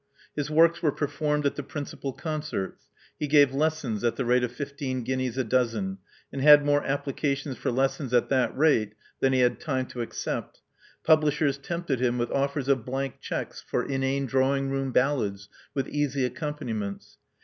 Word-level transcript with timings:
His 0.35 0.49
works 0.49 0.79
w^re 0.79 0.97
performed 0.97 1.45
at 1.45 1.53
the 1.55 1.61
principal 1.61 2.11
concerts: 2.11 2.87
he 3.19 3.27
gave 3.27 3.53
lessons 3.53 4.03
at 4.03 4.15
the 4.15 4.25
rate 4.25 4.43
of 4.43 4.51
fifteen 4.51 5.03
guineas 5.03 5.37
a 5.37 5.43
dozen, 5.43 5.99
and 6.33 6.41
had 6.41 6.65
more 6.65 6.83
applications 6.83 7.55
for 7.57 7.69
lessons 7.71 8.11
at 8.11 8.27
thai 8.27 8.47
rate 8.47 8.93
than 9.19 9.31
he 9.31 9.41
had 9.41 9.59
time 9.59 9.85
to 9.85 10.01
accept: 10.01 10.59
publishers 11.03 11.59
tempted 11.59 11.99
him 12.01 12.17
with 12.17 12.31
offers 12.31 12.67
of 12.67 12.83
blank 12.83 13.19
cheques 13.19 13.61
for 13.61 13.87
inane 13.87 14.25
drawing 14.25 14.71
room 14.71 14.91
ballads 14.91 15.49
with 15.75 15.87
easy 15.87 16.25
accompaniments. 16.25 17.19